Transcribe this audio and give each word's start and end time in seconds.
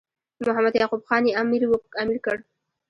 محمد 0.47 0.73
یعقوب 0.75 1.01
خان 1.07 1.23
یې 1.27 1.33
امیر 2.01 2.13
کړ. 2.25 2.37